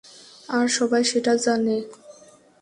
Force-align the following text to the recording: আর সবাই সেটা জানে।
আর 0.49 0.65
সবাই 0.77 1.03
সেটা 1.03 1.33
জানে। 1.45 1.77